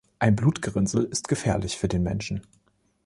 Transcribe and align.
Ein 0.17 0.35
Blutgerinnsel 0.35 1.03
ist 1.03 1.27
gefährlich 1.27 1.77
für 1.77 1.87
den 1.87 2.01
Menschen. 2.01 2.41